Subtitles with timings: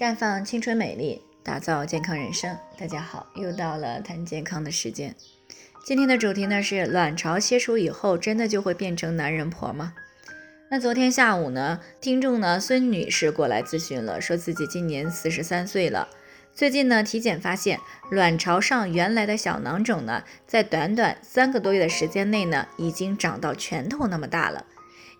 [0.00, 2.56] 绽放青春美丽，打造健康人生。
[2.78, 5.14] 大家好，又到了谈健康的时间。
[5.84, 9.92] 今天的主题呢是卵巢切除以后，真的就会变成男人婆吗？
[10.70, 16.08] 那昨天下午呢，听众呢孙女士过来咨询了，说自己今年四十三岁了，
[16.54, 17.78] 最近呢体检发现
[18.10, 24.64] 卵巢上原来的小囊肿呢，在短短三个多月的时间内呢，已经长到拳头那么大了。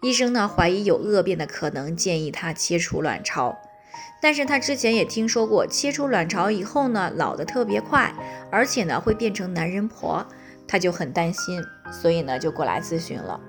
[0.00, 3.58] 医生呢怀疑有恶变的可能，建议她切除卵巢。
[4.22, 8.12] 但是他之前也听说过，切除卵巢以后呢，老得特别快，
[8.50, 10.26] 而且呢会变成男人婆，
[10.68, 13.40] 他就很担心，所以呢就过来咨询了。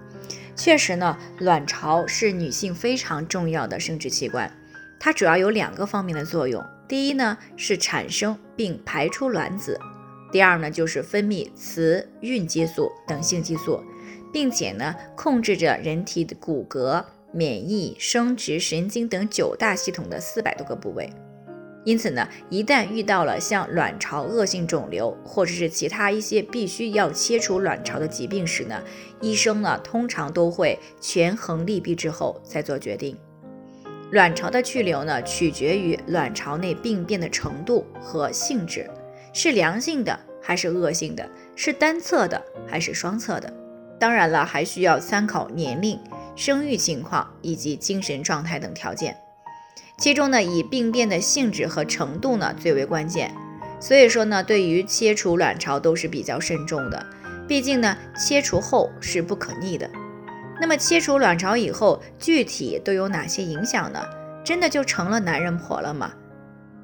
[0.55, 4.51] 确实呢，卵巢是女性非常重要的生殖器官，
[4.99, 9.79] 它主要有两个方面的作用：第一呢是产生并排出卵子，
[10.31, 13.81] 第二呢就是分泌雌孕激素等性激素，
[14.31, 17.03] 并且呢控制着人体的骨骼。
[17.31, 21.09] 免疫、生殖、神经等九大系统的四百多个部位，
[21.83, 28.83] 因此呢，一旦遇到了像卵巢恶性肿瘤或者是其他一些必须要切除卵巢的疾病时呢，
[29.21, 33.17] 医生呢通常都会权衡利弊之后再做决定。
[34.11, 38.89] 卵巢的去留呢，取决于卵巢内病变的程度和性质，
[39.33, 43.51] 是良性的还是恶性的，是单侧的还是双侧的。
[43.97, 45.97] 当然了，还需要参考年龄。
[46.35, 49.17] 生育情况以及精神状态等条件，
[49.97, 53.33] 其中呢，以病变的性质和程度呢最为关键。
[53.79, 57.05] 所以说呢，对于切除卵巢都是比较慎重的，
[57.47, 59.89] 毕竟呢，切除后是不可逆的。
[60.59, 63.99] 那么切除卵巢以后，具体都有哪些影响呢？
[64.43, 66.11] 真的就成了男人婆了吗？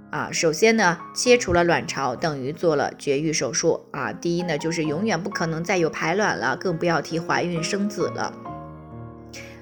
[0.10, 4.12] 啊，首先呢，切除了卵巢等于做了绝育手术啊。
[4.12, 8.34] 第一呢，就是永远不可能再有排卵了，更不要提怀孕生子了。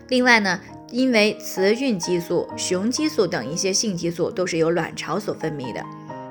[0.10, 0.60] 另外呢，
[0.92, 5.84] 因为雌孕激素、雄激素等一些性激素都是由卵巢所分泌的，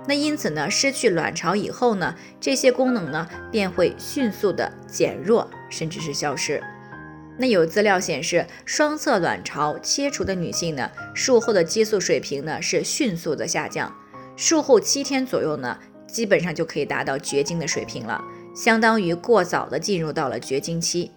[0.06, 6.62] 那因此呢，失去卵巢以后呢，这些功能呢便会迅速的减弱，甚至是消失。
[7.36, 13.92] 那有资料显示，双侧卵巢切除的女性呢，术后的激素水平呢是迅速的下降，
[14.36, 15.76] 术后七天左右呢，
[16.06, 18.22] 基本上就可以达到绝经的水平了，
[18.54, 21.10] 相当于过早的进入到了绝经期。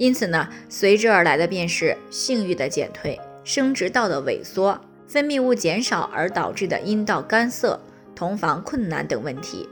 [0.00, 7.78] 因此呢，随之而来的便是性欲的减退、生殖道的萎缩、分泌物减少而导致的阴道干涩、
[8.16, 9.68] 同房困难等问题。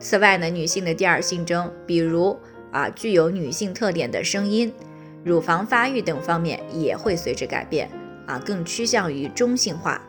[0.00, 2.34] 此外呢，女性的第二性征，比如
[2.70, 4.72] 啊具有女性特点的声音、
[5.22, 7.90] 乳房发育等方面也会随之改变
[8.26, 10.00] 啊，更趋向于中性化。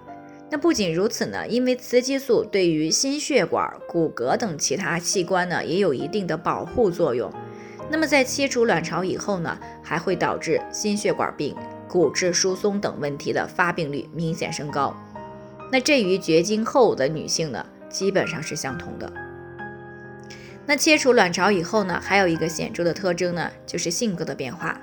[0.50, 7.30] 那不仅如此呢，因为雌激素对于心血管、骨骼等其他器官呢也有一定的保护作用。
[7.90, 11.56] 那么在切除卵巢以后呢，还会导致心血管病、
[11.88, 14.96] 骨质疏松等问题的发病率明显升高。
[15.72, 19.12] 那这与绝经后的女性呢，基本上是相同的。
[20.66, 24.80] 那切除卵巢以后呢，还有一个显著的特征呢，就是性格的变化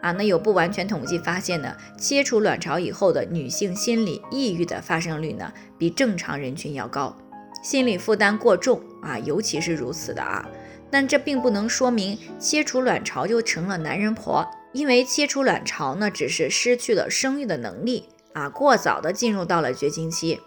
[0.00, 0.10] 啊。
[0.12, 7.14] 那有不完全统计发现呢，切除卵巢以后的女性心理抑郁的发生率呢，比正常人群要高，
[7.62, 10.48] 心理负担过重啊，尤其是如此的啊。
[10.90, 20.40] 但这并不能说明切除卵巢就成了男人婆，因为切除卵巢呢，只是失去了生育的能力啊，过早的进入到了绝经期。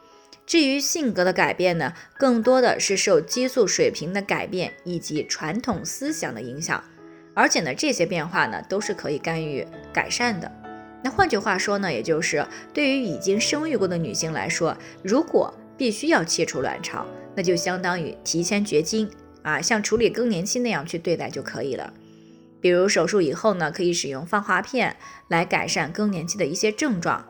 [0.46, 6.84] 至于性格的改变呢，更多的是受激素水平的改变以及传统思想的影响，
[7.34, 10.52] 而且呢，这些变化呢，都是可以干预改善的。
[11.03, 19.09] 那换句话说呢，也就是对于已经生育过的女性来说，如果必须要切除卵巢，那就相当于提前绝经。
[19.44, 21.94] 啊，像处理更年期那样去对待就可以了。
[22.59, 24.96] 比如手术以后呢，可以使用放化片
[25.28, 27.25] 来改善更年期的一些症状。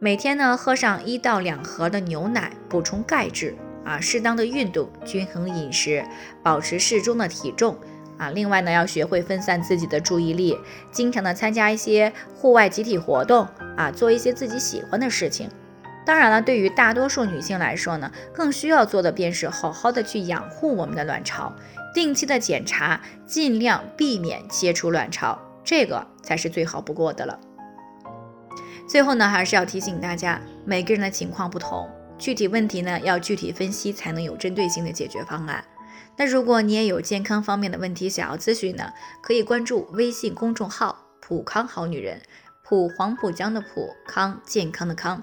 [0.00, 3.54] 每天呢，喝上一到两盒的牛奶，补充钙质。
[3.84, 6.04] 啊，适当的运动，均衡饮食，
[6.40, 7.76] 保持适中的体重。
[8.16, 10.56] 啊，另外呢，要学会分散自己的注意力，
[10.92, 13.48] 经常的参加一些户外集体活动。
[13.76, 15.48] 啊，做一些自己喜欢的事情。
[16.04, 21.52] 当然了，对于大多数女性来说呢，更需要做的便是好好的去养护我们的卵巢，
[21.94, 27.38] 定期的检查，尽量避免切除卵巢，这个才是最好不过的了。
[28.88, 31.88] 最后呢，还是要提醒大家，每个人的情况不同，
[32.18, 35.64] 具体问题呢要具体分析，才能有针对性的解决方案。
[36.16, 42.20] 那如果你也有健康方面的问题想要咨询呢，可以关注微信公众号“普康好女人”，
[42.62, 45.22] 普黄浦江的普康健康的康。